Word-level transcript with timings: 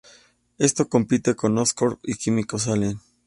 Esto 0.57 0.89
compite 0.89 1.35
con 1.35 1.55
Oscorp 1.59 1.99
y 2.03 2.15
Químicos 2.15 2.67
Allen. 2.67 2.99